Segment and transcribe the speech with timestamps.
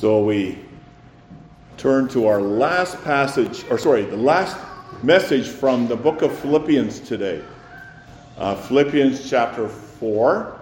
[0.00, 0.58] So we
[1.76, 4.56] turn to our last passage, or sorry, the last
[5.02, 7.44] message from the book of Philippians today.
[8.38, 10.58] Uh, Philippians chapter 4.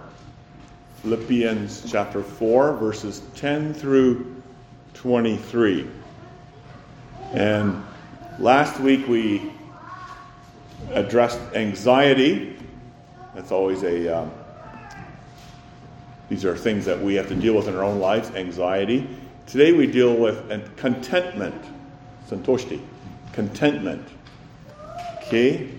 [1.03, 4.43] Philippians chapter 4, verses 10 through
[4.95, 5.87] 23.
[7.31, 7.81] And
[8.39, 9.53] last week we
[10.91, 12.57] addressed anxiety.
[13.33, 14.31] That's always a, um,
[16.27, 19.07] these are things that we have to deal with in our own lives anxiety.
[19.49, 21.59] Today we deal with contentment,
[22.29, 22.79] santoshti,
[23.33, 24.07] contentment.
[25.23, 25.71] Okay?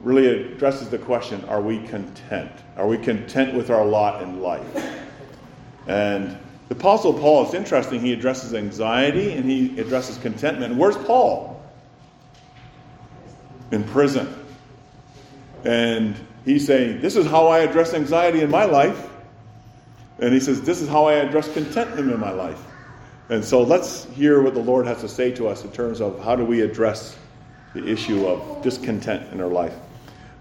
[0.00, 2.50] Really addresses the question are we content?
[2.76, 4.66] Are we content with our lot in life?
[5.86, 6.36] And
[6.68, 8.00] the Apostle Paul is interesting.
[8.00, 10.74] He addresses anxiety and he addresses contentment.
[10.74, 11.62] Where's Paul?
[13.70, 14.34] In prison.
[15.62, 19.10] And he's saying, This is how I address anxiety in my life.
[20.18, 22.60] And he says, This is how I address contentment in my life.
[23.28, 26.22] And so let's hear what the Lord has to say to us in terms of
[26.22, 27.16] how do we address
[27.74, 29.74] the issue of discontent in our life.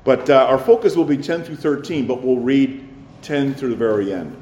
[0.04, 2.88] But uh, our focus will be 10 through 13, but we'll read
[3.22, 4.42] 10 through the very end.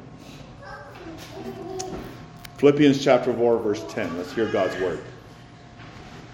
[2.56, 4.16] Philippians chapter 4, verse 10.
[4.18, 5.00] Let's hear God's word.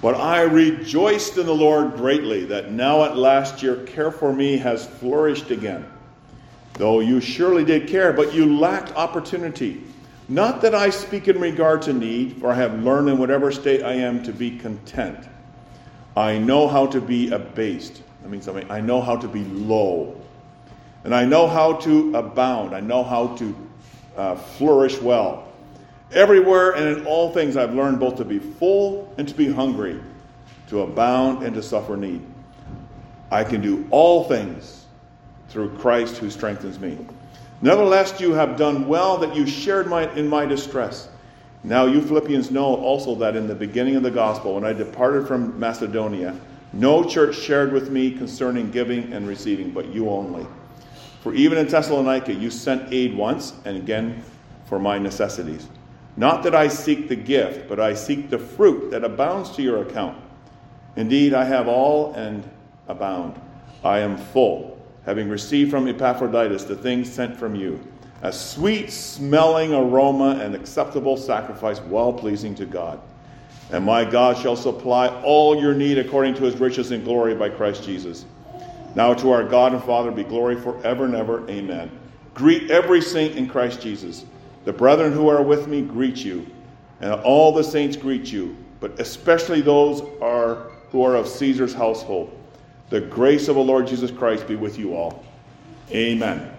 [0.03, 4.57] But I rejoiced in the Lord greatly that now at last your care for me
[4.59, 5.87] has flourished again.
[6.75, 9.83] Though you surely did care, but you lacked opportunity.
[10.29, 13.83] Not that I speak in regard to need, for I have learned in whatever state
[13.83, 15.29] I am to be content.
[16.17, 18.03] I know how to be abased.
[18.23, 18.69] That means something.
[18.71, 20.21] I know how to be low.
[21.05, 22.75] And I know how to abound.
[22.75, 23.57] I know how to
[24.17, 25.47] uh, flourish well.
[26.13, 30.01] Everywhere and in all things I've learned both to be full and to be hungry,
[30.69, 32.23] to abound and to suffer need.
[33.31, 34.87] I can do all things
[35.49, 36.99] through Christ who strengthens me.
[37.63, 41.09] Nevertheless, you have done well that you shared my, in my distress.
[41.65, 45.27] Now, you Philippians know also that in the beginning of the gospel, when I departed
[45.27, 46.39] from Macedonia,
[46.73, 50.47] no church shared with me concerning giving and receiving, but you only.
[51.23, 54.23] For even in Thessalonica, you sent aid once and again
[54.67, 55.67] for my necessities.
[56.17, 59.83] Not that I seek the gift, but I seek the fruit that abounds to your
[59.83, 60.17] account.
[60.95, 62.49] Indeed, I have all and
[62.87, 63.41] abound.
[63.83, 64.76] I am full
[65.07, 67.81] having received from Epaphroditus the things sent from you,
[68.23, 73.01] a sweet smelling aroma and acceptable sacrifice, well pleasing to God.
[73.71, 77.49] And my God shall supply all your need according to his riches and glory by
[77.49, 78.25] Christ Jesus.
[78.95, 81.49] Now to our God and Father be glory forever and ever.
[81.49, 81.91] Amen.
[82.35, 84.25] Greet every saint in Christ Jesus.
[84.65, 86.47] The brethren who are with me greet you,
[87.01, 92.36] and all the saints greet you, but especially those are who are of Caesar's household.
[92.89, 95.25] The grace of the Lord Jesus Christ be with you all.
[95.91, 96.53] Amen.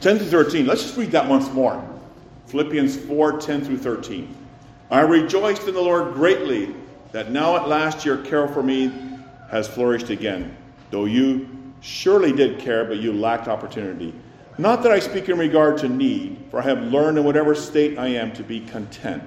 [0.00, 0.66] 10 to 13.
[0.66, 1.82] Let's just read that once more.
[2.46, 4.34] Philippians 4 10 through 13.
[4.90, 6.74] I rejoiced in the Lord greatly
[7.12, 8.92] that now at last your care for me
[9.50, 10.56] has flourished again,
[10.90, 11.48] though you
[11.80, 14.14] surely did care, but you lacked opportunity.
[14.56, 17.98] Not that I speak in regard to need, for I have learned in whatever state
[17.98, 19.22] I am to be content.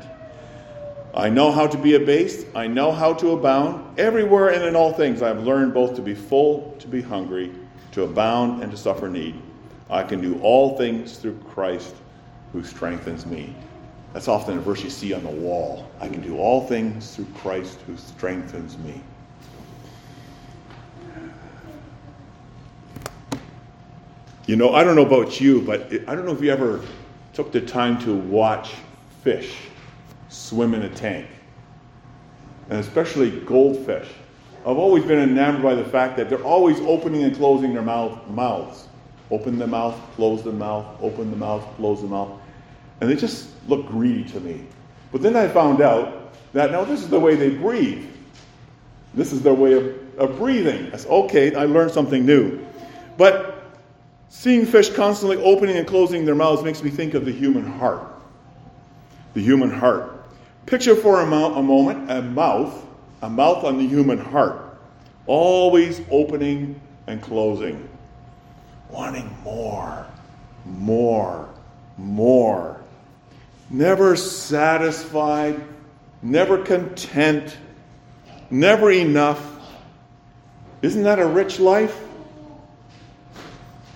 [1.14, 2.48] I know how to be abased.
[2.56, 4.00] I know how to abound.
[4.00, 7.52] Everywhere and in all things I have learned both to be full, to be hungry,
[7.92, 9.42] to abound, and to suffer need.
[9.90, 11.96] I can do all things through Christ
[12.54, 13.54] who strengthens me.
[14.14, 15.90] That's often a verse you see on the wall.
[16.00, 19.02] I can do all things through Christ who strengthens me.
[24.48, 26.82] You know, I don't know about you, but I don't know if you ever
[27.34, 28.74] took the time to watch
[29.24, 29.56] fish
[30.32, 31.28] swim in a tank.
[32.70, 34.08] And especially goldfish.
[34.62, 38.28] I've always been enamored by the fact that they're always opening and closing their mouth,
[38.30, 38.88] mouths.
[39.30, 42.40] Open the mouth, close the mouth, open the mouth, close the mouth.
[43.00, 44.66] And they just look greedy to me.
[45.12, 48.06] But then I found out that now this is the way they breathe.
[49.14, 50.90] This is their way of, of breathing.
[50.92, 52.66] That's okay, I learned something new.
[53.18, 53.80] But
[54.30, 58.06] seeing fish constantly opening and closing their mouths makes me think of the human heart.
[59.34, 60.21] The human heart.
[60.66, 62.86] Picture for a, mo- a moment a mouth,
[63.22, 64.78] a mouth on the human heart,
[65.26, 67.90] always opening and closing,
[68.90, 70.06] wanting more,
[70.66, 71.50] more,
[71.98, 72.80] more.
[73.70, 75.62] Never satisfied,
[76.22, 77.58] never content,
[78.50, 79.48] never enough.
[80.82, 82.00] Isn't that a rich life?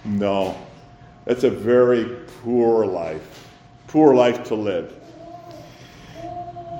[0.04, 0.58] No,
[1.26, 2.06] that's a very
[2.44, 3.50] poor life.
[3.88, 4.94] Poor life to live.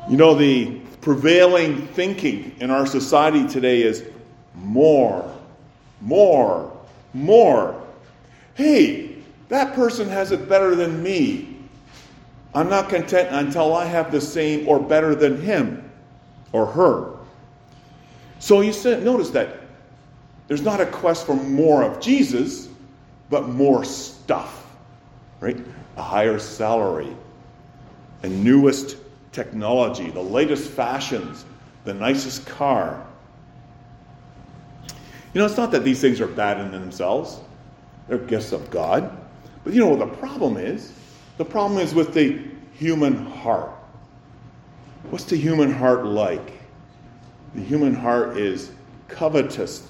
[0.10, 4.04] You know, the prevailing thinking in our society today is
[4.54, 5.36] more,
[6.02, 6.72] more,
[7.13, 7.81] more.
[8.54, 9.18] Hey,
[9.50, 11.57] that person has it better than me.
[12.54, 15.90] I'm not content until I have the same or better than him
[16.52, 17.18] or her.
[18.40, 18.72] So you
[19.02, 19.57] notice that
[20.48, 22.69] there's not a quest for more of Jesus,
[23.31, 24.68] but more stuff,
[25.40, 25.57] right?
[25.98, 27.16] A higher salary,
[28.22, 28.98] a newest
[29.36, 31.46] technology, the latest fashions,
[31.84, 33.06] the nicest car.
[35.34, 37.40] You know, it's not that these things are bad in themselves,
[38.08, 39.16] they're gifts of God.
[39.64, 40.94] But you know what the problem is?
[41.38, 42.42] The problem is with the
[42.74, 43.72] human heart.
[45.10, 46.54] What's the human heart like?
[47.56, 48.72] The human heart is
[49.08, 49.88] covetous,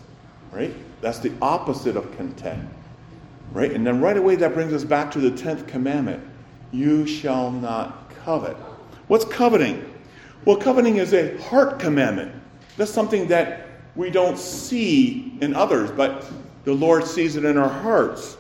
[0.52, 0.74] right?
[1.02, 2.68] That's the opposite of content,
[3.52, 3.72] right?
[3.72, 6.24] And then right away that brings us back to the 10th commandment
[6.72, 8.58] you shall not covet.
[9.08, 9.94] What's coveting?
[10.46, 12.32] Well, coveting is a heart commandment.
[12.78, 16.30] That's something that we don't see in others, but
[16.66, 18.38] the Lord sees it in our hearts.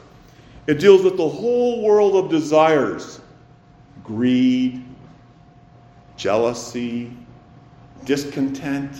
[0.67, 3.21] It deals with the whole world of desires
[4.03, 4.83] greed,
[6.15, 7.11] jealousy,
[8.03, 8.95] discontent.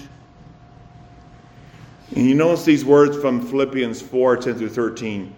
[2.15, 5.33] And you notice these words from Philippians 4 10 through 13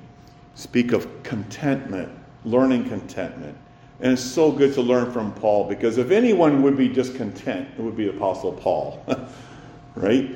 [0.55, 2.09] speak of contentment,
[2.45, 3.57] learning contentment.
[3.99, 7.81] And it's so good to learn from Paul because if anyone would be discontent, it
[7.81, 9.03] would be Apostle Paul.
[9.95, 10.29] right?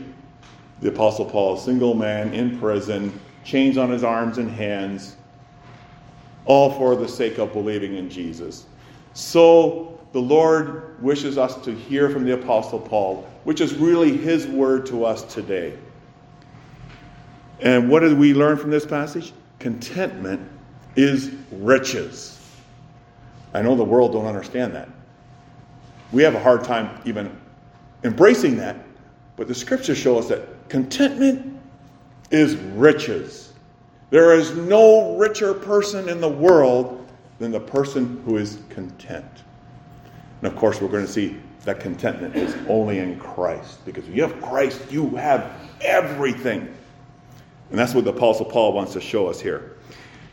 [0.81, 5.16] The Apostle Paul, a single man in prison, chains on his arms and hands,
[6.46, 8.66] all for the sake of believing in Jesus.
[9.13, 14.48] So the Lord wishes us to hear from the Apostle Paul, which is really his
[14.48, 15.78] word to us today.
[17.60, 19.34] And what did we learn from this passage?
[19.60, 20.50] Contentment
[20.96, 22.40] is riches.
[23.53, 24.89] I know the world don't understand that.
[26.12, 27.36] We have a hard time even
[28.03, 28.77] embracing that,
[29.36, 31.59] but the scriptures show us that contentment
[32.31, 33.53] is riches.
[34.09, 37.07] There is no richer person in the world
[37.39, 39.44] than the person who is content.
[40.42, 43.86] And of course, we're going to see that contentment is only in Christ.
[43.86, 45.51] Because if you have Christ, you have
[45.81, 46.74] everything.
[47.69, 49.77] And that's what the Apostle Paul wants to show us here.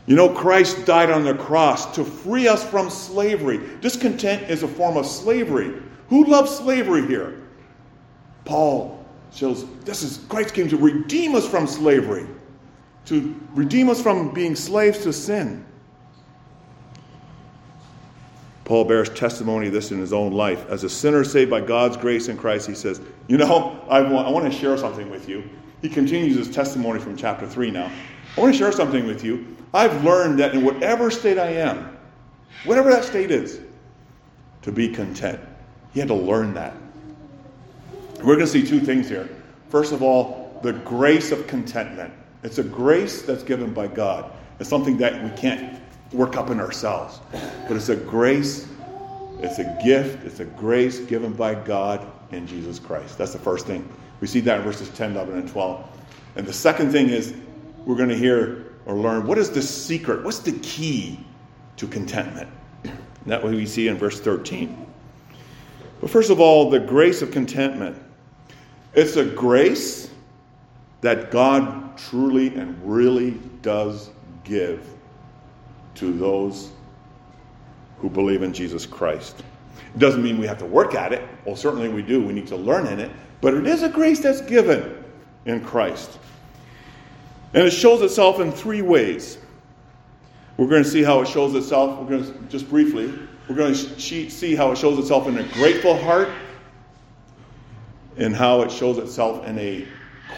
[0.09, 3.59] You know, Christ died on the cross to free us from slavery.
[3.79, 5.79] Discontent is a form of slavery.
[6.07, 7.39] Who loves slavery here?
[8.43, 12.25] Paul shows this is Christ came to redeem us from slavery,
[13.05, 15.63] to redeem us from being slaves to sin.
[18.65, 20.65] Paul bears testimony of this in his own life.
[20.69, 24.27] As a sinner saved by God's grace in Christ, he says, You know, I want,
[24.27, 25.47] I want to share something with you.
[25.83, 27.91] He continues his testimony from chapter 3 now.
[28.39, 29.57] I want to share something with you.
[29.73, 31.97] I've learned that in whatever state I am,
[32.63, 33.59] whatever that state is,
[34.61, 35.41] to be content.
[35.93, 36.73] He had to learn that.
[38.19, 39.27] We're going to see two things here.
[39.67, 42.13] First of all, the grace of contentment.
[42.41, 44.31] It's a grace that's given by God.
[44.61, 45.77] It's something that we can't
[46.13, 47.19] work up in ourselves.
[47.33, 48.69] But it's a grace,
[49.39, 53.17] it's a gift, it's a grace given by God in Jesus Christ.
[53.17, 53.85] That's the first thing.
[54.21, 55.85] We see that in verses 10, 11, and 12.
[56.37, 57.33] And the second thing is
[57.85, 61.19] we're going to hear or learn what is the secret, what's the key
[61.77, 62.49] to contentment.
[62.83, 62.93] And
[63.25, 64.85] that we see in verse 13.
[66.01, 68.01] But first of all, the grace of contentment.
[68.93, 70.09] It's a grace
[71.01, 73.31] that God truly and really
[73.61, 74.09] does
[74.43, 74.87] give
[75.95, 76.71] to those
[77.99, 79.43] who believe in Jesus Christ.
[79.93, 81.27] It doesn't mean we have to work at it.
[81.45, 82.23] Well, certainly we do.
[82.23, 83.11] We need to learn in it.
[83.41, 85.03] But it is a grace that's given
[85.45, 86.19] in Christ.
[87.53, 89.37] And it shows itself in three ways.
[90.57, 91.99] We're going to see how it shows itself.
[91.99, 93.13] We're going to, just briefly,
[93.47, 96.29] we're going to see how it shows itself in a grateful heart,
[98.17, 99.87] and how it shows itself in a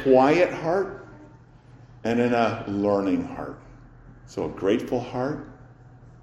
[0.03, 1.07] quiet heart,
[2.03, 3.59] and in a learning heart.
[4.27, 5.49] So, a grateful heart,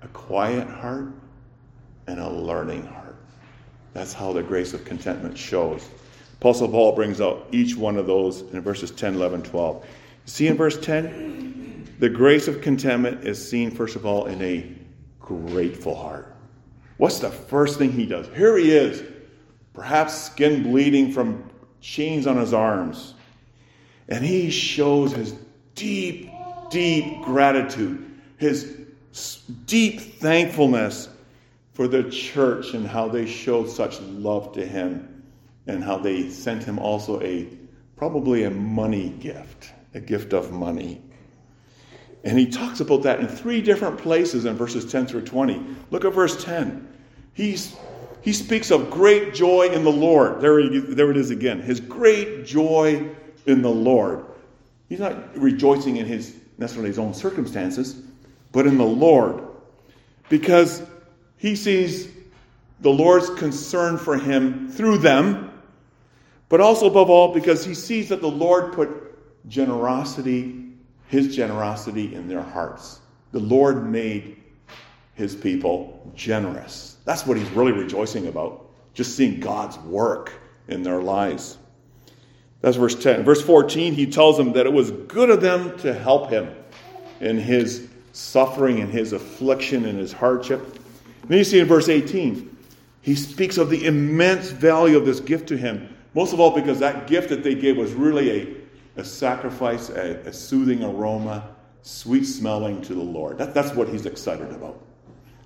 [0.03, 1.13] a quiet heart,
[2.07, 3.17] and a learning heart.
[3.93, 5.87] That's how the grace of contentment shows.
[6.41, 9.85] Apostle Paul brings out each one of those in verses 10, 11, 12.
[10.29, 11.97] See in verse 10?
[12.01, 14.71] The grace of contentment is seen, first of all, in a
[15.19, 16.37] grateful heart.
[16.99, 18.29] What's the first thing he does?
[18.37, 19.03] Here he is,
[19.73, 21.49] perhaps skin bleeding from
[21.81, 23.15] chains on his arms.
[24.11, 25.35] And he shows his
[25.75, 26.31] deep,
[26.69, 28.77] deep gratitude, his
[29.65, 31.09] deep thankfulness
[31.73, 35.25] for the church and how they showed such love to him
[35.67, 37.49] and how they sent him also a
[37.97, 41.01] probably a money gift, a gift of money.
[42.25, 45.65] And he talks about that in three different places in verses 10 through 20.
[45.91, 46.87] Look at verse 10.
[47.33, 47.77] He's,
[48.23, 50.41] he speaks of great joy in the Lord.
[50.41, 51.61] There, there it is again.
[51.61, 53.09] His great joy
[53.47, 54.25] in the Lord.
[54.89, 58.03] He's not rejoicing in his necessarily his own circumstances,
[58.53, 59.43] but in the Lord.
[60.29, 60.83] Because
[61.37, 62.09] he sees
[62.81, 65.53] the Lord's concern for him through them,
[66.49, 69.08] but also above all because he sees that the Lord put
[69.47, 70.73] generosity,
[71.07, 73.01] his generosity, in their hearts.
[73.33, 74.37] The Lord made
[75.15, 76.97] his people generous.
[77.05, 80.33] That's what he's really rejoicing about, just seeing God's work
[80.69, 81.59] in their lives.
[82.61, 83.25] That's verse 10.
[83.25, 86.55] Verse 14, he tells them that it was good of them to help him
[87.21, 90.61] in his suffering and his affliction and his hardship.
[91.23, 92.57] And then you see in verse 18,
[93.03, 95.95] he speaks of the immense value of this gift to him.
[96.15, 98.57] Most of all, because that gift that they gave was really a,
[98.99, 101.49] a sacrifice, a, a soothing aroma,
[101.83, 103.39] sweet smelling to the Lord.
[103.39, 104.83] That, that's what he's excited about.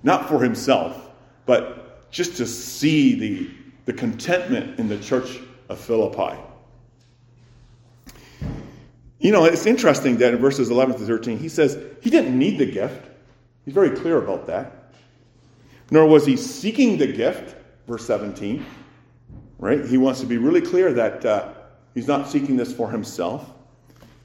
[0.03, 1.11] Not for himself,
[1.47, 3.51] but just to see the,
[3.85, 6.39] the contentment in the church of Philippi.
[9.21, 12.59] You know, it's interesting that in verses 11 to 13, he says he didn't need
[12.59, 13.09] the gift.
[13.65, 14.93] He's very clear about that.
[15.91, 17.55] Nor was he seeking the gift,
[17.87, 18.65] verse 17.
[19.59, 19.85] Right?
[19.85, 21.42] He wants to be really clear that uh,
[21.95, 23.51] he's not seeking this for himself.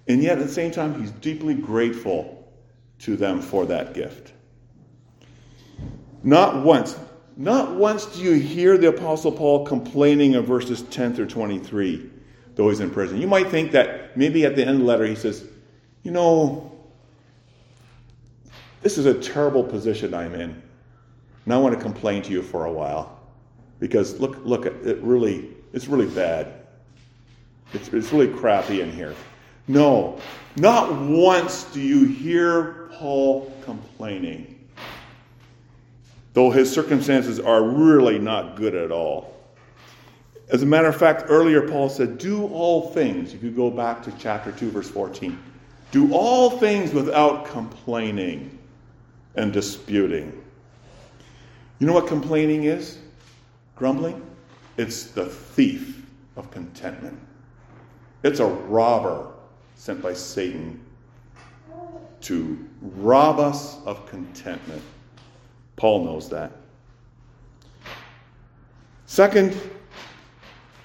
[0.08, 2.52] And yet, at the same time, he's deeply grateful
[3.00, 4.34] to them for that gift.
[6.24, 6.98] Not once,
[7.36, 12.10] not once do you hear the Apostle Paul complaining of verses 10 through 23
[12.58, 13.22] though he's in prison.
[13.22, 15.46] You might think that maybe at the end of the letter he says,
[16.04, 16.72] You know,
[18.82, 20.62] this is a terrible position I'm in.
[21.46, 23.20] And I want to complain to you for a while.
[23.80, 26.67] Because look, look, it really, it's really bad.
[27.74, 29.16] It's, it's really crappy in here.
[29.68, 30.20] No,
[30.56, 34.68] not once do you hear Paul complaining,
[36.34, 39.34] though his circumstances are really not good at all.
[40.50, 43.34] As a matter of fact, earlier Paul said, Do all things.
[43.34, 45.38] If you go back to chapter 2, verse 14,
[45.92, 48.58] do all things without complaining
[49.36, 50.44] and disputing.
[51.80, 52.98] You know what complaining is?
[53.76, 54.26] Grumbling?
[54.78, 56.06] It's the thief
[56.36, 57.20] of contentment.
[58.24, 59.32] It's a robber
[59.76, 60.80] sent by Satan
[62.22, 64.82] to rob us of contentment.
[65.76, 66.52] Paul knows that.
[69.06, 69.56] Second,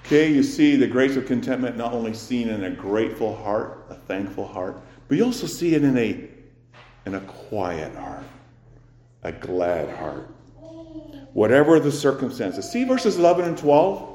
[0.05, 3.95] Okay, you see the grace of contentment not only seen in a grateful heart, a
[3.95, 6.27] thankful heart, but you also see it in a,
[7.05, 8.25] in a quiet heart,
[9.23, 10.29] a glad heart.
[11.31, 12.69] Whatever the circumstances.
[12.69, 14.12] See verses 11 and 12?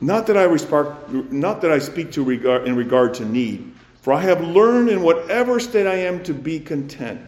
[0.00, 4.14] Not that I, respect, not that I speak to regard, in regard to need, for
[4.14, 7.20] I have learned in whatever state I am to be content.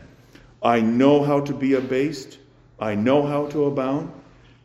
[0.63, 2.39] I know how to be abased,
[2.79, 4.13] I know how to abound.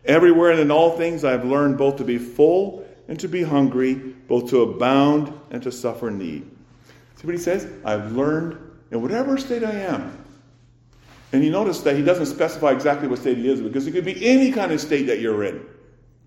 [0.06, 3.44] Everywhere and in all things I have learned both to be full and to be
[3.44, 6.50] hungry, both to abound and to suffer need.
[7.16, 7.68] See what he says?
[7.84, 8.58] I've learned
[8.92, 10.18] in whatever state I am.
[11.34, 14.06] And you notice that he doesn't specify exactly what state he is because it could
[14.06, 15.66] be any kind of state that you're in,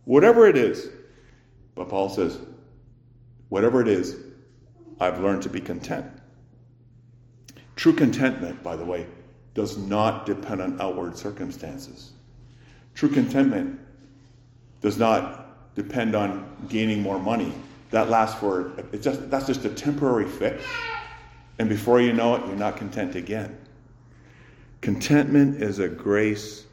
[0.05, 0.91] whatever it is.
[1.81, 2.39] But Paul says,
[3.49, 4.15] whatever it is,
[5.01, 6.05] I've learned to be content.
[7.75, 9.07] True contentment, by the way,
[9.55, 12.13] does not depend on outward circumstances.
[12.95, 13.81] True contentment
[14.83, 17.51] does not depend on gaining more money.
[17.93, 20.63] That lasts for it's just that's just a temporary fix.
[21.59, 23.57] And before you know it, you're not content again.
[24.83, 26.67] Contentment is a grace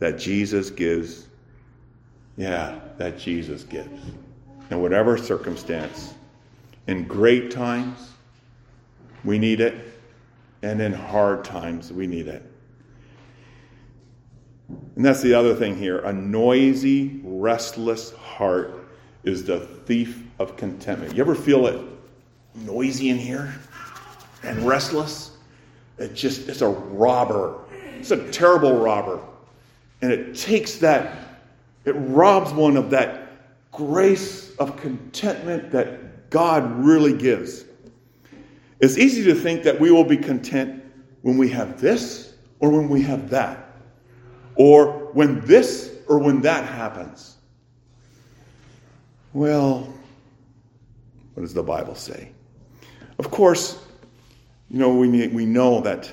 [0.00, 1.28] that Jesus gives.
[2.36, 4.02] Yeah, that Jesus gives.
[4.72, 6.14] In whatever circumstance.
[6.86, 8.12] In great times,
[9.22, 9.74] we need it.
[10.62, 12.42] And in hard times, we need it.
[14.96, 15.98] And that's the other thing here.
[15.98, 18.88] A noisy, restless heart
[19.24, 21.14] is the thief of contentment.
[21.14, 21.78] You ever feel it
[22.54, 23.54] noisy in here
[24.42, 25.36] and restless?
[25.98, 27.58] It just it's a robber.
[27.98, 29.20] It's a terrible robber.
[30.00, 31.18] And it takes that
[31.84, 33.21] it robs one of that
[33.72, 37.64] grace of contentment that God really gives.
[38.80, 40.84] It's easy to think that we will be content
[41.22, 43.76] when we have this or when we have that
[44.56, 47.36] or when this or when that happens.
[49.32, 49.92] Well,
[51.34, 52.32] what does the Bible say?
[53.18, 53.82] Of course,
[54.70, 56.12] you know, we, we know that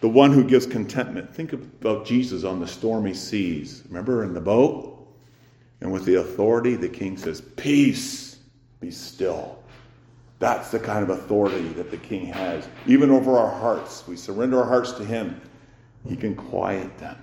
[0.00, 3.82] the one who gives contentment, think about Jesus on the stormy seas.
[3.88, 4.91] Remember in the boat?
[5.82, 8.38] And with the authority, the king says, Peace,
[8.80, 9.58] be still.
[10.38, 12.68] That's the kind of authority that the king has.
[12.86, 15.40] Even over our hearts, we surrender our hearts to him,
[16.08, 17.16] he can quiet them.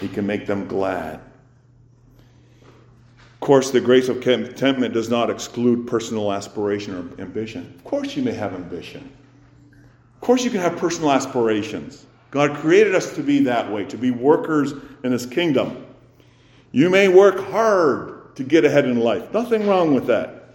[0.00, 1.20] He can make them glad.
[2.62, 7.74] Of course, the grace of contentment does not exclude personal aspiration or ambition.
[7.76, 9.10] Of course, you may have ambition.
[10.14, 12.06] Of course, you can have personal aspirations.
[12.30, 15.86] God created us to be that way, to be workers in His kingdom.
[16.72, 19.32] You may work hard to get ahead in life.
[19.32, 20.54] Nothing wrong with that.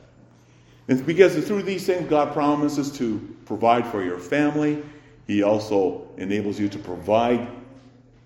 [0.87, 4.83] And because through these things, God promises to provide for your family.
[5.27, 7.47] He also enables you to provide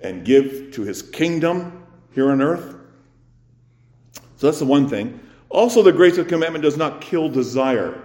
[0.02, 2.76] and give to His kingdom here on earth.
[4.38, 5.20] So that's the one thing.
[5.50, 8.02] Also, the grace of commandment does not kill desire.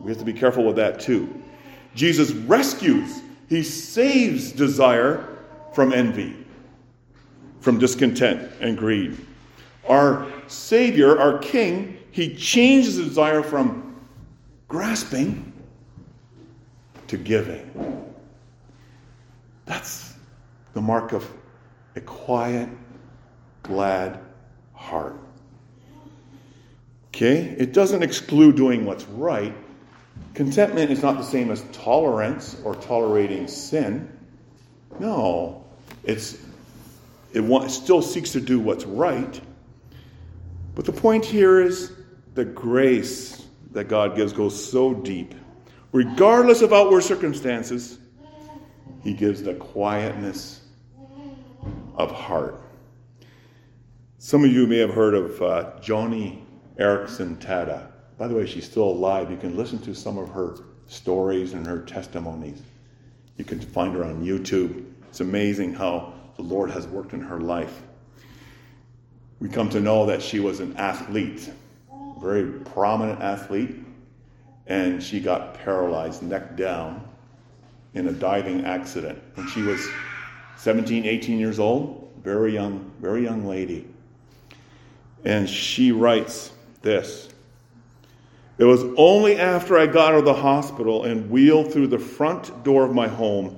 [0.00, 1.42] We have to be careful with that too.
[1.94, 5.38] Jesus rescues, he saves desire
[5.72, 6.36] from envy,
[7.60, 9.16] from discontent and greed.
[9.88, 13.96] Our Savior, our King, he changes the desire from
[14.68, 15.52] grasping
[17.08, 18.14] to giving.
[19.64, 20.14] That's
[20.74, 21.30] the mark of
[21.96, 22.68] a quiet,
[23.62, 24.20] glad
[24.74, 25.16] heart.
[27.08, 27.54] Okay?
[27.58, 29.54] It doesn't exclude doing what's right.
[30.34, 34.08] Contentment is not the same as tolerance or tolerating sin.
[35.00, 35.64] No,
[36.04, 36.34] it's
[37.32, 39.40] it, it still seeks to do what's right.
[40.78, 41.90] But the point here is
[42.34, 45.34] the grace that God gives goes so deep.
[45.90, 47.98] Regardless of outward circumstances,
[49.02, 50.60] He gives the quietness
[51.96, 52.62] of heart.
[54.18, 56.42] Some of you may have heard of uh, Joni
[56.78, 57.88] Eareckson Tada.
[58.16, 59.32] By the way, she's still alive.
[59.32, 62.62] You can listen to some of her stories and her testimonies.
[63.36, 64.84] You can find her on YouTube.
[65.08, 67.82] It's amazing how the Lord has worked in her life.
[69.40, 71.50] We come to know that she was an athlete,
[72.20, 73.76] very prominent athlete,
[74.66, 77.06] and she got paralyzed neck down
[77.94, 79.80] in a diving accident when she was
[80.56, 83.86] 17, 18 years old, very young, very young lady.
[85.24, 86.52] And she writes
[86.82, 87.28] this
[88.58, 92.64] It was only after I got out of the hospital and wheeled through the front
[92.64, 93.56] door of my home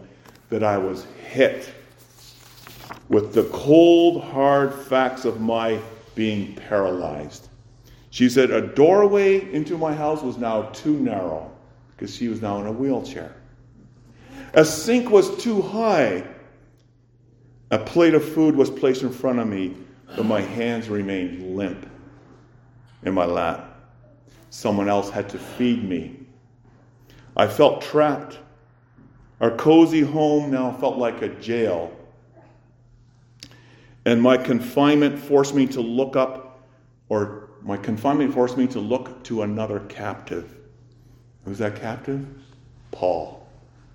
[0.51, 1.73] that I was hit
[3.11, 5.79] with the cold, hard facts of my
[6.15, 7.49] being paralyzed.
[8.11, 11.51] She said, A doorway into my house was now too narrow
[11.91, 13.35] because she was now in a wheelchair.
[14.55, 16.25] A sink was too high.
[17.73, 19.77] A plate of food was placed in front of me,
[20.17, 21.87] but my hands remained limp
[23.03, 23.77] in my lap.
[24.51, 26.17] Someone else had to feed me.
[27.37, 28.39] I felt trapped.
[29.41, 31.97] Our cozy home now felt like a jail.
[34.05, 36.63] And my confinement forced me to look up,
[37.09, 40.57] or my confinement forced me to look to another captive.
[41.45, 42.27] Who's that captive?
[42.91, 43.47] Paul,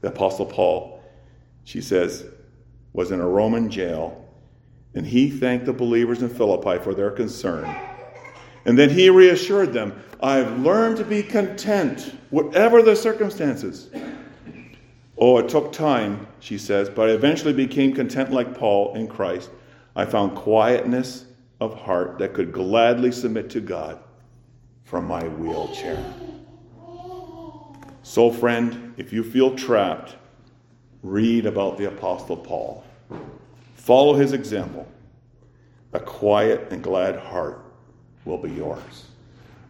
[0.02, 1.04] the Apostle Paul.
[1.64, 2.26] She says,
[2.94, 4.26] was in a Roman jail,
[4.94, 7.66] and he thanked the believers in Philippi for their concern
[8.66, 13.90] and then he reassured them I've learned to be content, whatever the circumstances.
[15.18, 19.50] Oh, it took time, she says, but I eventually became content like Paul in Christ.
[19.96, 21.26] I found quietness
[21.62, 24.00] of heart that could gladly submit to God
[24.84, 26.04] from my wheelchair.
[28.04, 30.16] So, friend, if you feel trapped,
[31.02, 32.84] read about the Apostle Paul.
[33.76, 34.88] Follow his example.
[35.94, 37.64] A quiet and glad heart
[38.26, 39.06] will be yours.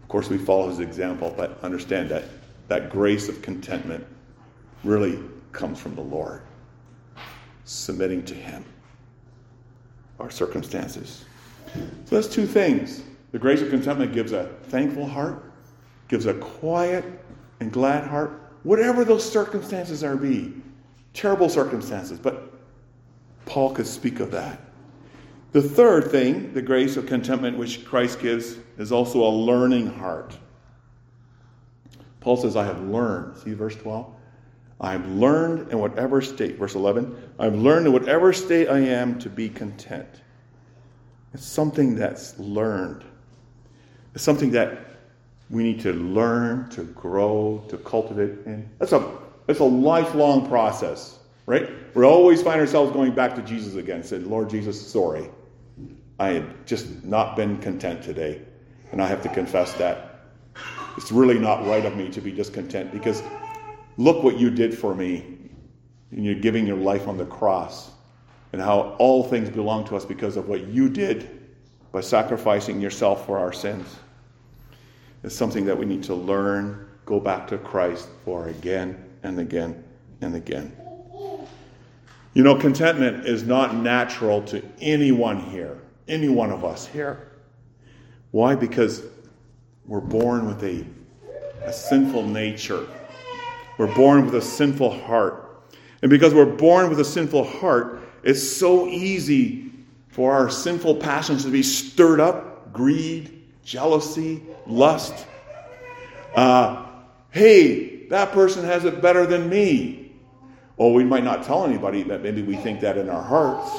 [0.01, 2.23] Of course, we follow his example, but understand that
[2.67, 4.05] that grace of contentment
[4.83, 5.19] really
[5.51, 6.41] comes from the Lord,
[7.63, 8.65] submitting to him
[10.19, 11.25] our circumstances.
[12.05, 13.03] So that's two things.
[13.31, 15.51] The grace of contentment gives a thankful heart,
[16.07, 17.03] gives a quiet
[17.59, 20.53] and glad heart, whatever those circumstances are be.
[21.13, 22.53] Terrible circumstances, but
[23.45, 24.59] Paul could speak of that.
[25.51, 30.37] The third thing, the grace of contentment which Christ gives, is also a learning heart.
[32.19, 33.37] Paul says, I have learned.
[33.37, 34.14] See verse 12?
[34.79, 36.57] I've learned in whatever state.
[36.57, 40.09] Verse 11, I've learned in whatever state I am to be content.
[41.33, 43.03] It's something that's learned.
[44.13, 44.79] It's something that
[45.49, 48.45] we need to learn, to grow, to cultivate.
[48.45, 51.69] And that's a, it's a lifelong process, right?
[51.93, 54.03] We always find ourselves going back to Jesus again.
[54.03, 55.29] Said, Lord Jesus, sorry.
[56.19, 58.41] I had just not been content today.
[58.91, 60.21] And I have to confess that.
[60.97, 63.21] It's really not right of me to be discontent because
[63.97, 65.37] look what you did for me.
[66.11, 67.91] And you're giving your life on the cross
[68.53, 71.55] and how all things belong to us because of what you did
[71.91, 73.95] by sacrificing yourself for our sins.
[75.23, 79.83] It's something that we need to learn, go back to Christ for again and again
[80.21, 80.75] and again.
[82.33, 87.31] You know, contentment is not natural to anyone here any one of us here.
[88.31, 88.55] Why?
[88.55, 89.03] Because
[89.85, 90.85] we're born with a,
[91.63, 92.87] a sinful nature.
[93.77, 95.41] We're born with a sinful heart.
[96.01, 99.71] And because we're born with a sinful heart, it's so easy
[100.09, 105.25] for our sinful passions to be stirred up greed, jealousy, lust.
[106.35, 106.85] Uh,
[107.31, 110.11] hey, that person has it better than me.
[110.77, 113.71] Or we might not tell anybody, but maybe we think that in our hearts.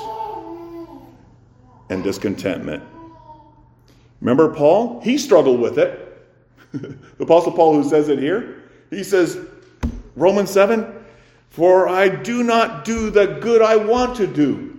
[1.90, 2.82] And discontentment.
[4.20, 5.00] Remember Paul?
[5.02, 6.02] He struggled with it.
[6.72, 9.38] the Apostle Paul, who says it here, he says,
[10.16, 11.04] Romans 7
[11.50, 14.78] For I do not do the good I want to do.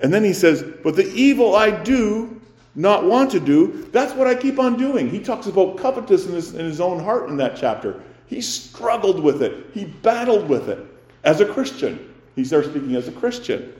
[0.00, 2.40] And then he says, But the evil I do
[2.74, 5.10] not want to do, that's what I keep on doing.
[5.10, 8.00] He talks about covetousness in his own heart in that chapter.
[8.26, 10.78] He struggled with it, he battled with it
[11.24, 12.14] as a Christian.
[12.36, 13.74] He's there speaking as a Christian.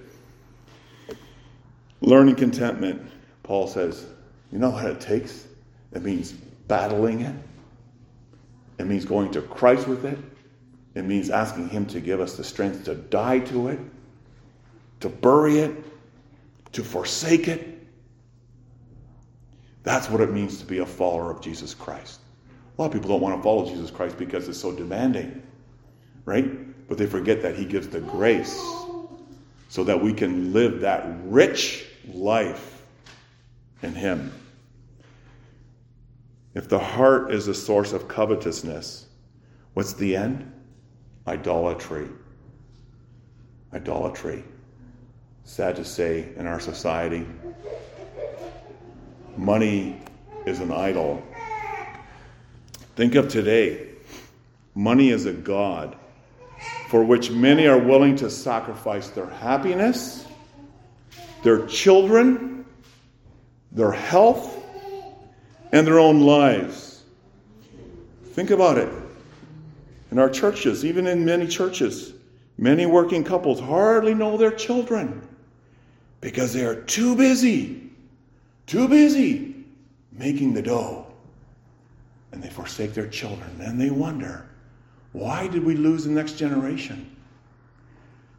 [2.01, 3.01] Learning contentment,
[3.43, 4.07] Paul says,
[4.53, 5.47] you know what it takes?
[5.93, 7.35] It means battling it.
[8.79, 10.19] It means going to Christ with it.
[10.95, 13.79] It means asking Him to give us the strength to die to it,
[15.01, 15.75] to bury it,
[16.73, 17.79] to forsake it.
[19.83, 22.21] That's what it means to be a follower of Jesus Christ.
[22.77, 25.43] A lot of people don't want to follow Jesus Christ because it's so demanding,
[26.25, 26.89] right?
[26.89, 28.55] But they forget that He gives the grace
[29.69, 32.83] so that we can live that rich life
[33.83, 34.33] in Him.
[36.59, 39.07] If the heart is a source of covetousness,
[39.75, 40.53] what's the end?
[41.25, 42.09] Idolatry.
[43.73, 44.43] Idolatry.
[45.45, 47.25] Sad to say, in our society,
[49.37, 50.03] money
[50.47, 51.23] is an idol.
[52.97, 53.91] Think of today.
[54.75, 55.97] Money is a God
[56.89, 60.27] for which many are willing to sacrifice their happiness,
[61.45, 62.65] their children,
[63.71, 64.58] their health,
[65.73, 67.03] and their own lives.
[68.33, 68.93] Think about it.
[70.11, 72.15] In our churches, even in many churches,
[72.57, 75.27] many working couples hardly know their children
[76.21, 77.91] because they are too busy,
[78.67, 79.65] too busy
[80.13, 81.07] making the dough.
[82.33, 83.61] And they forsake their children.
[83.61, 84.49] And they wonder,
[85.13, 87.17] why did we lose the next generation?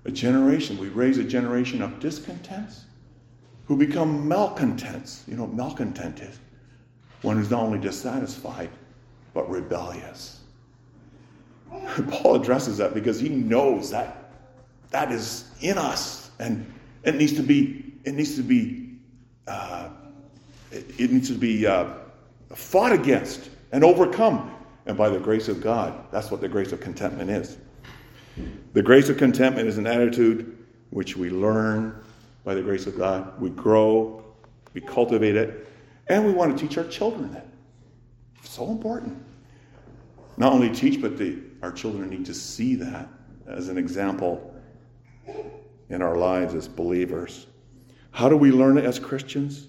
[0.06, 2.86] A generation, we raise a generation of discontents
[3.66, 5.24] who become malcontents.
[5.28, 6.40] You know what malcontent is?
[7.22, 8.70] One who's not only dissatisfied,
[9.34, 10.40] but rebellious.
[12.10, 14.32] Paul addresses that because he knows that
[14.92, 16.72] that is in us and
[17.04, 18.98] it needs to be it needs to be
[19.48, 19.90] uh,
[20.72, 21.88] it, it, needs to be uh,
[22.54, 24.56] fought against and overcome.
[24.86, 27.58] And by the grace of god that's what the grace of contentment is.
[28.74, 30.58] The grace of contentment is an attitude
[30.90, 32.02] which we learn
[32.44, 33.40] by the grace of god.
[33.40, 34.24] We grow
[34.74, 35.69] we cultivate it
[36.10, 37.46] and we want to teach our children that.
[38.44, 39.24] So important.
[40.38, 43.08] Not only teach, but the, our children need to see that
[43.48, 44.54] as an example
[45.90, 47.46] in our lives as believers.
[48.12, 49.68] How do we learn it as Christians?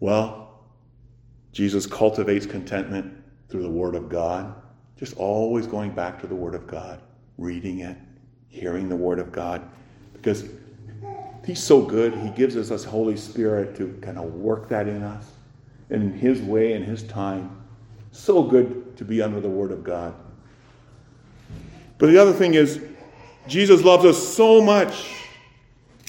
[0.00, 0.60] Well,
[1.52, 3.12] Jesus cultivates contentment
[3.48, 4.54] through the Word of God,
[4.96, 7.00] just always going back to the Word of God,
[7.36, 7.98] reading it,
[8.48, 9.68] hearing the Word of God,
[10.14, 10.44] because
[11.44, 12.14] He's so good.
[12.14, 15.26] He gives us His Holy Spirit to kind of work that in us
[15.92, 17.56] in His way and His time.
[18.10, 20.14] So good to be under the Word of God.
[21.98, 22.82] But the other thing is,
[23.46, 25.14] Jesus loves us so much.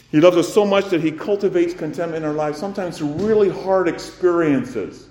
[0.09, 3.49] He loves us so much that He cultivates contentment in our lives, sometimes through really
[3.49, 5.07] hard experiences.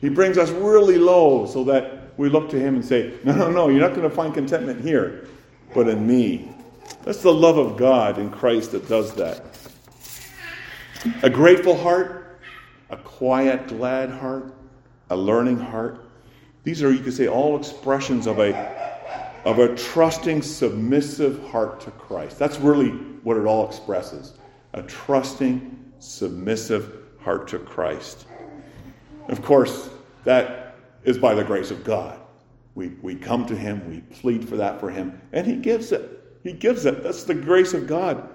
[0.00, 3.50] He brings us really low so that we look to Him and say, No, no,
[3.50, 5.28] no, you're not going to find contentment here,
[5.74, 6.50] but in me.
[7.02, 9.44] That's the love of God in Christ that does that.
[11.22, 12.27] A grateful heart
[12.90, 14.54] a quiet, glad heart,
[15.10, 16.04] a learning heart.
[16.64, 18.54] These are, you could say, all expressions of a,
[19.44, 22.38] of a trusting, submissive heart to Christ.
[22.38, 22.90] That's really
[23.22, 24.34] what it all expresses
[24.74, 28.26] a trusting, submissive heart to Christ.
[29.28, 29.88] Of course,
[30.24, 32.20] that is by the grace of God.
[32.74, 36.38] We, we come to Him, we plead for that for Him, and He gives it.
[36.42, 37.02] He gives it.
[37.02, 38.28] That's the grace of God.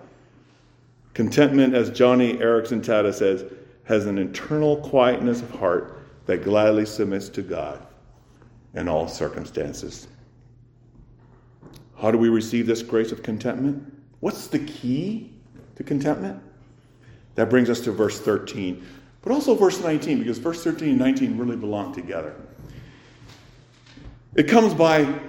[1.14, 3.46] Contentment, as Joni Eareckson Tada says,
[3.86, 7.86] has an internal quietness of heart that gladly submits to God
[8.74, 10.08] in all circumstances.
[12.00, 13.94] How do we receive this grace of contentment?
[14.20, 15.32] What's the key
[15.76, 16.42] to contentment?
[17.36, 18.86] That brings us to verse 13,
[19.22, 22.36] but also verse 19, because verse 13 and 19 really belong together.
[24.36, 25.20] It comes by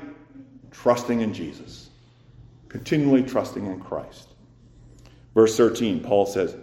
[0.70, 1.90] trusting in Jesus,
[2.68, 4.28] continually trusting in Christ.
[5.34, 6.56] Verse 13, Paul says,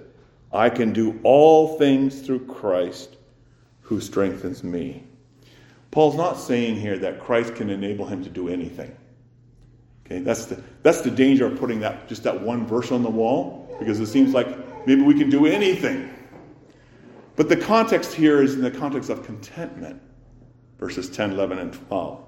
[0.54, 3.16] I can do all things through Christ
[3.82, 5.04] who strengthens me.
[5.92, 8.96] Paul's not saying here that Christ can enable him to do anything.
[10.06, 13.10] Okay, that's the, that's the danger of putting that just that one verse on the
[13.10, 14.48] wall because it seems like
[14.86, 16.10] maybe we can do anything.
[17.36, 20.02] But the context here is in the context of contentment,
[20.80, 22.24] verses 10, 11, and 12.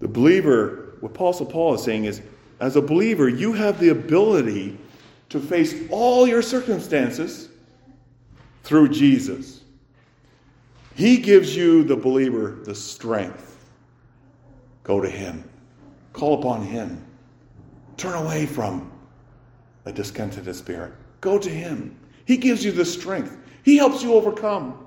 [0.00, 2.22] The believer, what Apostle Paul is saying is,
[2.60, 4.78] as a believer, you have the ability
[5.28, 7.48] to face all your circumstances
[8.62, 9.62] through Jesus.
[10.94, 13.72] He gives you, the believer, the strength.
[14.84, 15.48] Go to Him.
[16.12, 17.04] Call upon Him.
[17.96, 18.90] Turn away from
[19.84, 20.92] a discontented spirit.
[21.20, 21.96] Go to Him.
[22.26, 24.86] He gives you the strength, He helps you overcome.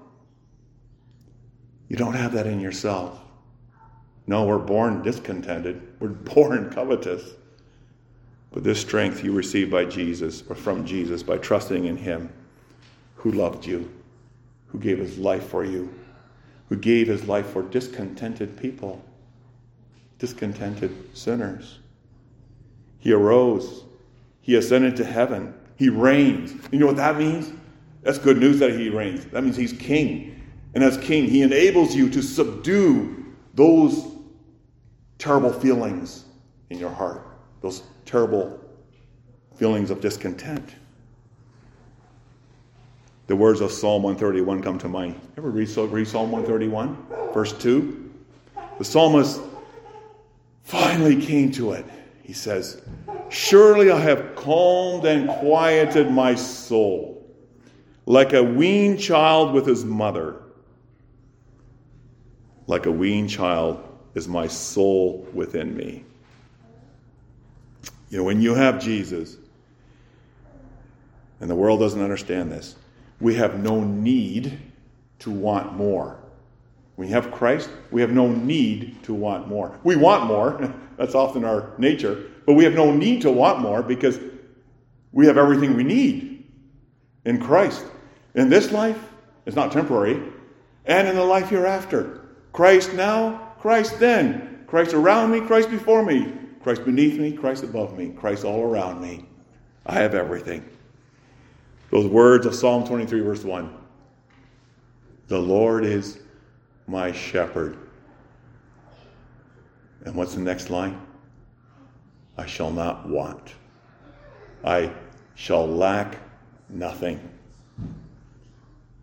[1.89, 3.19] You don't have that in yourself.
[4.28, 7.34] No, we're born discontented, we're born covetous.
[8.51, 12.31] But this strength you receive by Jesus, or from Jesus, by trusting in Him
[13.15, 13.91] who loved you,
[14.67, 15.93] who gave His life for you,
[16.69, 19.03] who gave His life for discontented people,
[20.19, 21.79] discontented sinners.
[22.99, 23.83] He arose,
[24.41, 26.53] He ascended to heaven, He reigns.
[26.71, 27.51] You know what that means?
[28.01, 29.25] That's good news that He reigns.
[29.25, 30.41] That means He's King.
[30.73, 34.15] And as King, He enables you to subdue those
[35.17, 36.25] terrible feelings
[36.69, 37.27] in your heart,
[37.62, 38.60] those terrible
[39.56, 40.74] feelings of discontent.
[43.28, 45.20] The words of Psalm 131 come to mind.
[45.38, 46.98] Ever read, read Psalm 131,
[47.34, 48.12] verse 2?
[48.78, 49.41] The psalmist
[50.63, 51.86] finally came to it.
[52.24, 52.82] He says,
[53.30, 57.26] Surely I have calmed and quieted my soul,
[58.06, 60.41] like a weaned child with his mother.
[62.67, 63.84] Like a weaned child
[64.15, 66.06] is my soul within me.
[68.10, 69.38] You know, when you have Jesus,
[71.39, 72.76] and the world doesn't understand this,
[73.20, 74.58] we have no need
[75.20, 76.17] to want more.
[76.96, 79.78] When you have Christ, we have no need to want more.
[79.84, 83.84] We want more, that's often our nature, but we have no need to want more
[83.84, 84.20] because
[85.12, 86.46] we have everything we need
[87.26, 87.84] in Christ.
[88.36, 89.00] In this life,
[89.46, 90.22] it's not temporary,
[90.86, 92.22] and in the life hereafter.
[92.54, 94.63] Christ now, Christ then.
[94.67, 96.34] Christ around me, Christ before me.
[96.67, 99.23] Christ beneath me, Christ above me, Christ all around me.
[99.86, 100.67] I have everything.
[101.91, 103.73] Those words of Psalm 23, verse 1
[105.30, 106.19] The Lord is
[106.86, 107.77] my shepherd.
[110.03, 110.99] And what's the next line?
[112.38, 113.53] I shall not want.
[114.65, 114.91] I
[115.36, 116.17] shall lack
[116.67, 117.17] nothing.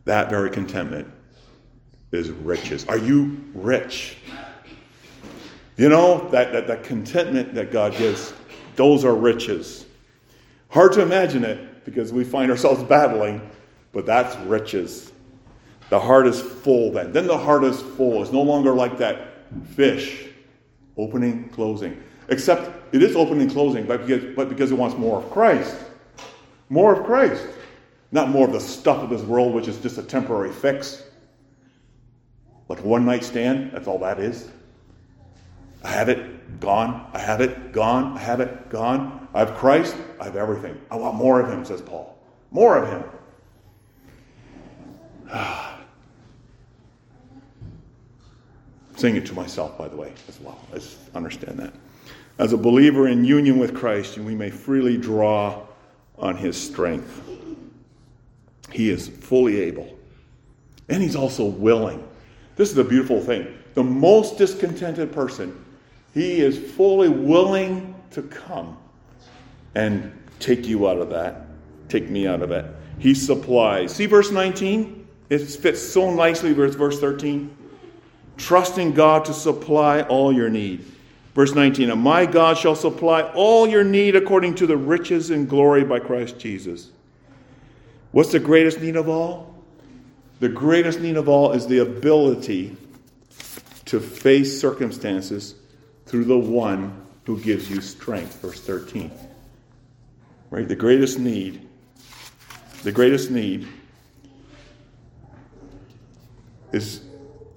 [0.05, 1.11] That very contentment
[2.13, 2.85] is riches.
[2.89, 4.19] Are you rich?
[5.77, 8.33] You know, that, that, that contentment that God gives,
[8.77, 9.87] those are riches.
[10.69, 13.49] Hard to imagine it because we find ourselves battling,
[13.93, 15.13] but that's riches.
[15.91, 17.13] The heart is full then.
[17.13, 18.23] Then the heart is full.
[18.23, 19.29] It's no longer like that
[19.75, 20.27] fish,
[20.97, 22.03] opening, closing.
[22.29, 25.77] Except it is opening, closing, but because, but because it wants more of Christ.
[26.69, 27.47] More of Christ.
[28.13, 31.03] Not more of the stuff of this world, which is just a temporary fix.
[32.69, 34.49] Like one night stand, that's all that is.
[35.85, 37.09] I have it, gone.
[37.13, 38.17] I have it, gone.
[38.17, 39.29] I have it, gone.
[39.35, 39.95] I have Christ.
[40.19, 40.81] I have everything.
[40.91, 42.19] I want more of Him, says Paul.
[42.51, 43.05] More of Him.
[45.33, 45.81] I'm
[48.97, 50.59] saying it to myself, by the way, as well.
[50.73, 51.75] Just understand that.
[52.39, 55.67] As a believer in union with Christ, we may freely draw
[56.19, 57.23] on His strength.
[58.73, 59.99] He is fully able,
[60.89, 62.09] and He's also willing.
[62.57, 63.59] This is the beautiful thing.
[63.75, 65.64] The most discontented person
[66.15, 68.79] he is fully willing to come
[69.75, 71.47] and take you out of that,
[71.89, 72.65] take me out of it.
[73.01, 73.93] He supplies.
[73.93, 75.09] See verse 19?
[75.29, 77.55] It fits so nicely with verse 13.
[78.37, 80.85] Trusting God to supply all your need.
[81.35, 85.49] Verse 19, and my God shall supply all your need according to the riches and
[85.49, 86.91] glory by Christ Jesus.
[88.13, 89.53] What's the greatest need of all?
[90.39, 92.77] The greatest need of all is the ability
[93.87, 95.57] to face circumstances
[96.07, 98.41] through the one who gives you strength.
[98.41, 99.11] Verse 13.
[100.51, 100.69] Right?
[100.69, 101.67] The greatest need,
[102.83, 103.67] the greatest need
[106.73, 107.03] is,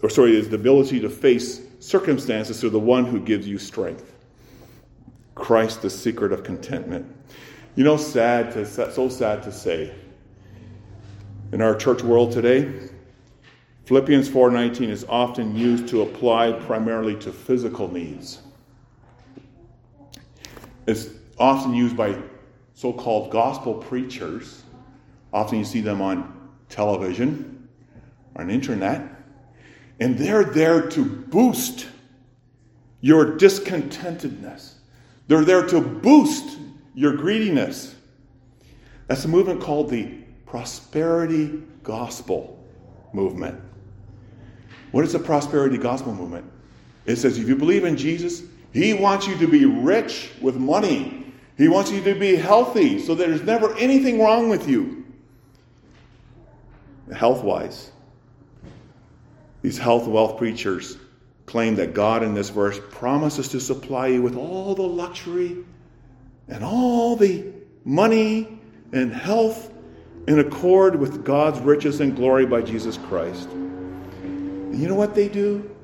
[0.01, 4.13] or sorry, is the ability to face circumstances through the one who gives you strength.
[5.35, 7.05] Christ, the secret of contentment.
[7.75, 9.93] You know, sad to, so sad to say.
[11.51, 12.89] In our church world today,
[13.87, 18.39] Philippians 4:19 is often used to apply primarily to physical needs.
[20.85, 21.07] It's
[21.39, 22.17] often used by
[22.73, 24.63] so-called gospel preachers.
[25.31, 26.33] Often you see them on
[26.67, 27.69] television,
[28.35, 29.07] on internet,
[30.01, 31.87] and they're there to boost
[32.99, 34.73] your discontentedness.
[35.29, 36.57] They're there to boost
[36.93, 37.95] your greediness.
[39.07, 40.09] That's a movement called the
[40.45, 42.61] prosperity gospel
[43.13, 43.61] movement.
[44.97, 46.51] What is the prosperity gospel movement?
[47.05, 48.41] It says if you believe in Jesus,
[48.73, 51.35] He wants you to be rich with money.
[51.55, 55.05] He wants you to be healthy so there's never anything wrong with you.
[57.15, 57.91] Health wise.
[59.61, 60.97] These health wealth preachers
[61.45, 65.57] claim that God in this verse promises to supply you with all the luxury
[66.47, 67.45] and all the
[67.85, 68.59] money
[68.91, 69.71] and health
[70.27, 73.47] in accord with God's riches and glory by Jesus Christ.
[74.77, 75.75] And you know what they do?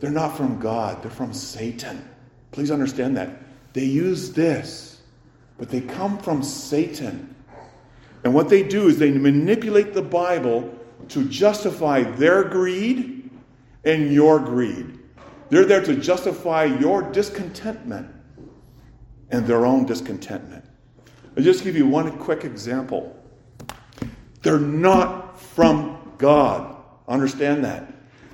[0.00, 2.02] They're not from God, they're from Satan.
[2.50, 3.28] Please understand that.
[3.74, 5.02] They use this,
[5.58, 7.34] but they come from Satan.
[8.24, 10.74] And what they do is they manipulate the Bible
[11.08, 13.28] to justify their greed
[13.84, 14.98] and your greed.
[15.50, 18.08] They're there to justify your discontentment
[19.28, 20.64] and their own discontentment.
[21.36, 23.14] I'll just give you one quick example.
[24.40, 26.82] They're not from God.
[27.06, 27.91] Understand that.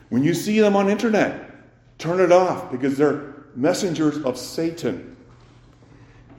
[0.09, 1.51] When you see them on internet,
[1.99, 5.17] turn it off because they're messengers of Satan.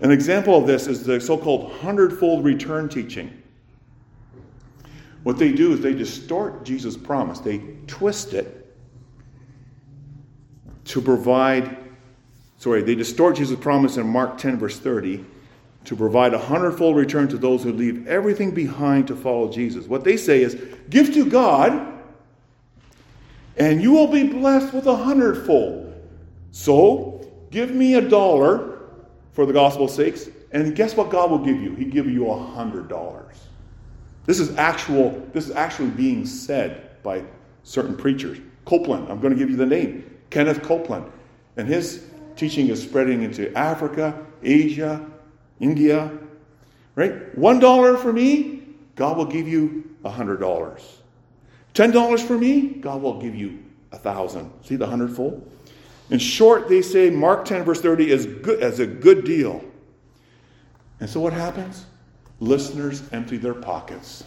[0.01, 3.41] An example of this is the so-called hundredfold return teaching.
[5.23, 7.39] What they do is they distort Jesus' promise.
[7.39, 8.73] They twist it
[10.86, 11.77] to provide,
[12.58, 15.25] sorry, they distort Jesus' promise in Mark 10, verse 30,
[15.86, 19.88] to provide a hundredfold return to those who leave everything behind to follow Jesus.
[19.88, 20.55] What they say is,
[20.89, 21.99] give to God,
[23.60, 25.93] and you will be blessed with a hundredfold.
[26.52, 28.80] So, give me a dollar
[29.34, 31.76] for the gospel's sakes, and guess what God will give you?
[31.76, 33.36] He give you a hundred dollars.
[34.26, 37.24] This is actual, this is actually being said by
[37.63, 38.39] certain preachers.
[38.65, 40.17] Copeland, I'm going to give you the name.
[40.30, 41.12] Kenneth Copeland.
[41.58, 45.06] And his teaching is spreading into Africa, Asia,
[45.60, 46.12] India.
[46.95, 47.38] Right?
[47.38, 48.63] One dollar for me,
[48.95, 50.99] God will give you a hundred dollars.
[51.73, 54.51] Ten dollars for me, God will give you a thousand.
[54.63, 55.49] See the hundredfold?
[56.10, 59.63] In short, they say Mark 10, verse 30 is good as a good deal.
[60.99, 61.86] And so what happens?
[62.39, 64.23] Listeners empty their pockets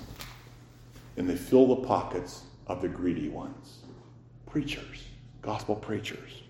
[1.17, 3.79] and they fill the pockets of the greedy ones.
[4.47, 5.05] Preachers
[5.43, 6.43] gospel preachers.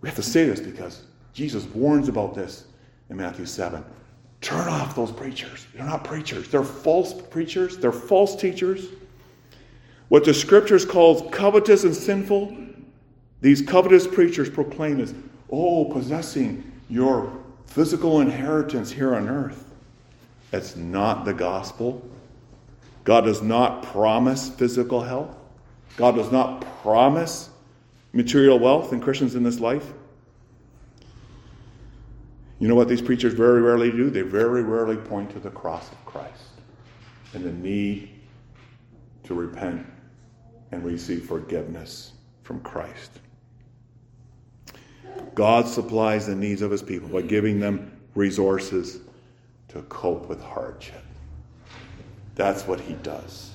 [0.00, 2.64] We have to say this because Jesus warns about this
[3.10, 3.84] in Matthew 7.
[4.40, 5.66] Turn off those preachers.
[5.74, 8.86] They're not preachers, they're false preachers, they're false teachers.
[10.08, 12.56] What the scriptures calls covetous and sinful,
[13.40, 15.14] these covetous preachers proclaim as,
[15.50, 17.32] oh, possessing your
[17.66, 19.64] physical inheritance here on earth.
[20.50, 22.08] That's not the gospel.
[23.04, 25.36] God does not promise physical health.
[25.96, 27.50] God does not promise
[28.12, 29.92] material wealth in Christians in this life.
[32.58, 34.08] You know what these preachers very rarely do?
[34.08, 36.42] They very rarely point to the cross of Christ
[37.34, 38.10] and the need
[39.24, 39.86] to repent
[40.72, 43.20] and receive forgiveness from Christ.
[45.34, 49.00] God supplies the needs of his people by giving them resources
[49.68, 51.04] to cope with hardship.
[52.34, 53.52] That's what he does.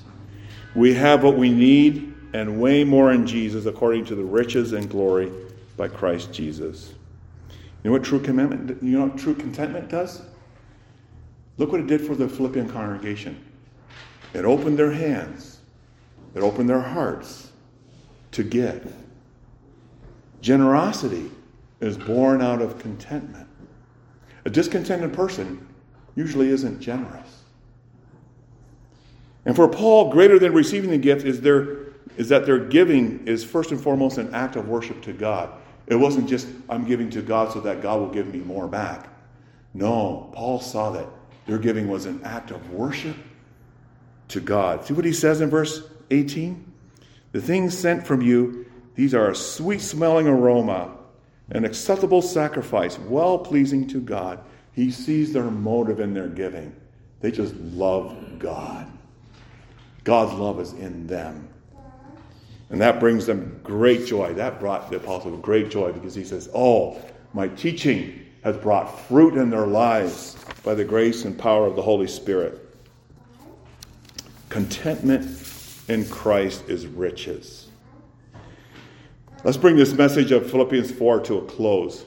[0.76, 4.90] We have what we need and way more in Jesus according to the riches and
[4.90, 5.32] glory
[5.76, 6.94] by Christ Jesus.
[7.84, 10.22] You know what true contentment, you know what true contentment does?
[11.58, 13.44] Look what it did for the Philippian congregation.
[14.34, 15.60] It opened their hands,
[16.36, 17.52] it opened their hearts
[18.32, 18.94] to give.
[20.42, 21.30] Generosity
[21.82, 23.48] is born out of contentment.
[24.46, 25.68] A discontented person
[26.16, 27.44] usually isn't generous.
[29.46, 31.82] And for Paul, greater than receiving the gift is their
[32.18, 35.50] is that their giving is first and foremost an act of worship to God.
[35.88, 39.10] It wasn't just, I'm giving to God so that God will give me more back.
[39.74, 41.08] No, Paul saw that
[41.48, 43.16] their giving was an act of worship
[44.30, 44.86] to God.
[44.86, 46.72] See what he says in verse 18?
[47.32, 48.66] The things sent from you,
[48.96, 50.96] these are a sweet smelling aroma,
[51.50, 54.40] an acceptable sacrifice, well pleasing to God.
[54.74, 56.76] He sees their motive in their giving.
[57.20, 58.88] They just love God.
[60.04, 61.50] God's love is in them.
[62.72, 64.34] And that brings them great joy.
[64.34, 67.00] That brought the apostle great joy because he says, Oh,
[67.34, 71.82] my teaching has brought fruit in their lives by the grace and power of the
[71.82, 72.60] Holy Spirit.
[74.50, 75.44] Contentment
[75.90, 77.68] in Christ is riches.
[79.44, 82.06] Let's bring this message of Philippians 4 to a close.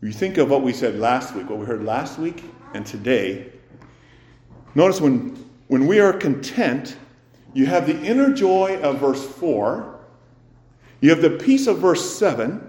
[0.00, 2.44] If you think of what we said last week, what we heard last week
[2.74, 3.52] and today,
[4.74, 5.36] notice when,
[5.68, 6.96] when we are content,
[7.54, 9.91] you have the inner joy of verse 4,
[11.02, 12.66] you have the peace of verse 7,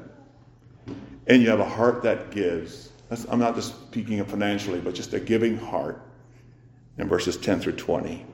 [1.28, 2.90] and you have a heart that gives.
[3.08, 6.02] That's, I'm not just speaking of financially, but just a giving heart.
[6.98, 8.26] In verses 10 through 20.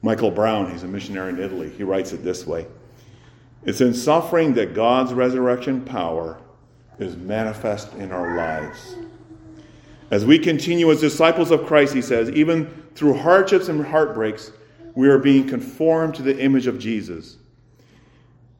[0.00, 2.66] Michael Brown, he's a missionary in Italy, he writes it this way
[3.64, 6.38] It's in suffering that God's resurrection power
[6.98, 8.96] is manifest in our lives.
[10.10, 14.52] As we continue as disciples of Christ, he says, even through hardships and heartbreaks,
[14.94, 17.38] we are being conformed to the image of Jesus.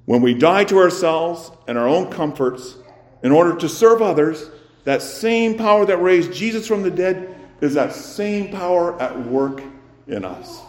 [0.07, 2.77] When we die to ourselves and our own comforts
[3.23, 4.51] in order to serve others,
[4.85, 9.63] that same power that raised Jesus from the dead is that same power at work
[10.07, 10.61] in us.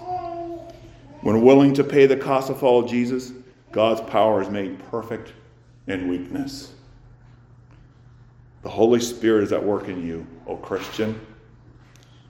[1.21, 3.33] When willing to pay the cost of follow Jesus,
[3.71, 5.33] God's power is made perfect
[5.87, 6.71] in weakness.
[8.61, 11.19] The Holy Spirit is at work in you, O Christian.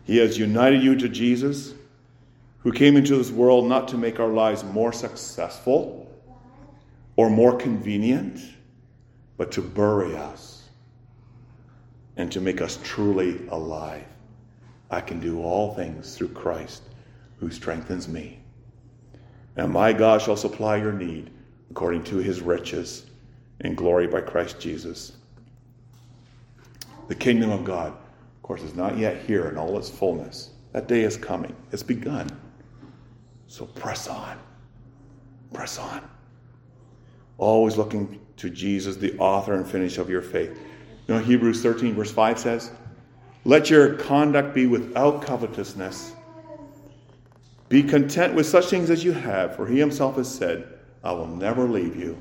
[0.06, 1.74] He has united you to Jesus,
[2.60, 6.05] who came into this world not to make our lives more successful
[7.16, 8.40] or more convenient,
[9.38, 10.64] but to bury us
[12.18, 14.06] and to make us truly alive.
[14.90, 16.84] I can do all things through Christ
[17.40, 18.40] who strengthens me.
[19.56, 21.32] And my God shall supply your need
[21.72, 23.06] according to his riches
[23.62, 25.14] in glory by Christ Jesus.
[27.08, 30.52] The kingdom of God, of course, is not yet here in all its fullness.
[30.72, 32.30] That day is coming, it's begun.
[33.48, 34.38] So press on.
[35.54, 36.02] Press on.
[37.38, 40.58] Always looking to Jesus, the author and finish of your faith.
[41.08, 42.72] You know, Hebrews 13, verse 5 says,
[43.44, 46.14] Let your conduct be without covetousness.
[47.70, 50.68] Be content with such things as you have, for he himself has said,
[51.04, 52.18] I will never leave you,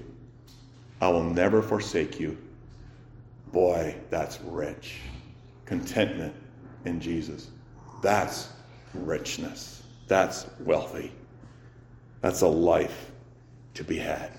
[1.00, 2.36] I will never forsake you.
[3.52, 5.00] Boy, that's rich.
[5.64, 6.34] Contentment
[6.84, 7.48] in Jesus.
[8.02, 8.48] That's
[8.92, 9.82] richness.
[10.08, 11.12] That's wealthy.
[12.20, 13.12] That's a life
[13.74, 14.32] to be had.